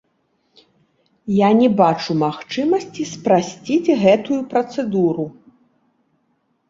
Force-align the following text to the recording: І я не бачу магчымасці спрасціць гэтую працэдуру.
І 1.33 1.35
я 1.39 1.49
не 1.59 1.67
бачу 1.81 2.11
магчымасці 2.23 3.07
спрасціць 3.13 3.93
гэтую 4.05 4.41
працэдуру. 4.55 5.25